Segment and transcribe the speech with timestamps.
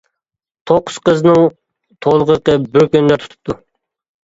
[0.71, 1.45] توققۇز قىزنىڭ
[2.07, 3.61] تولغىقى بىر كۈندە تۇتۇپتۇ.